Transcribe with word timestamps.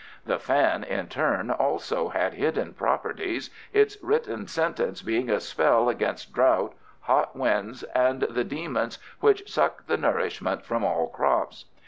The 0.25 0.39
fan, 0.39 0.83
in 0.83 1.09
turn, 1.09 1.51
also 1.51 2.09
had 2.09 2.33
hidden 2.33 2.73
properties, 2.73 3.51
its 3.71 3.97
written 4.01 4.47
sentence 4.47 5.03
being 5.03 5.29
a 5.29 5.39
spell 5.39 5.89
against 5.89 6.33
drought, 6.33 6.73
hot 7.01 7.35
winds, 7.35 7.83
and 7.93 8.21
the 8.23 8.43
demons 8.43 8.97
which 9.19 9.47
suck 9.53 9.85
the 9.85 9.97
nourishment 9.97 10.65
from 10.65 10.83
all 10.83 11.05
crops. 11.07 11.65